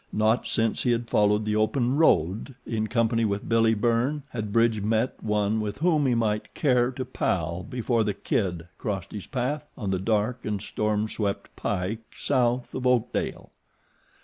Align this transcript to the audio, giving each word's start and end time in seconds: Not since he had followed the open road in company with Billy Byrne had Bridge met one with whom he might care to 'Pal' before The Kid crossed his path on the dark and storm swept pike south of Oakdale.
Not 0.11 0.47
since 0.47 0.81
he 0.81 0.93
had 0.93 1.11
followed 1.11 1.45
the 1.45 1.55
open 1.55 1.95
road 1.95 2.55
in 2.65 2.87
company 2.87 3.23
with 3.23 3.47
Billy 3.47 3.75
Byrne 3.75 4.23
had 4.29 4.51
Bridge 4.51 4.81
met 4.81 5.21
one 5.21 5.61
with 5.61 5.77
whom 5.77 6.07
he 6.07 6.15
might 6.15 6.55
care 6.55 6.89
to 6.93 7.05
'Pal' 7.05 7.61
before 7.69 8.03
The 8.03 8.15
Kid 8.15 8.67
crossed 8.79 9.11
his 9.11 9.27
path 9.27 9.67
on 9.77 9.91
the 9.91 9.99
dark 9.99 10.43
and 10.43 10.59
storm 10.59 11.07
swept 11.07 11.55
pike 11.55 11.99
south 12.17 12.73
of 12.73 12.87
Oakdale. 12.87 13.51